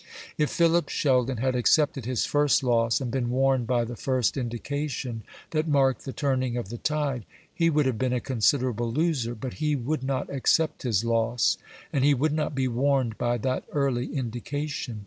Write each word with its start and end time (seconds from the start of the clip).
If 0.35 0.49
Philip 0.49 0.89
Sheldon 0.89 1.37
had 1.37 1.53
accepted 1.55 2.05
his 2.07 2.25
first 2.25 2.63
loss, 2.63 3.01
and 3.01 3.11
been 3.11 3.29
warned 3.29 3.67
by 3.67 3.85
the 3.85 3.95
first 3.95 4.35
indication 4.35 5.21
that 5.51 5.67
marked 5.67 6.05
the 6.05 6.11
turning 6.11 6.57
of 6.57 6.69
the 6.69 6.79
tide, 6.79 7.23
he 7.53 7.69
would 7.69 7.85
have 7.85 7.99
been 7.99 8.11
a 8.11 8.19
considerable 8.19 8.91
loser; 8.91 9.35
but 9.35 9.53
he 9.61 9.75
would 9.75 10.01
not 10.03 10.27
accept 10.33 10.81
his 10.81 11.05
loss, 11.05 11.59
and 11.93 12.03
he 12.03 12.15
would 12.15 12.33
not 12.33 12.55
be 12.55 12.67
warned 12.67 13.15
by 13.19 13.37
that 13.37 13.63
early 13.73 14.07
indication. 14.15 14.99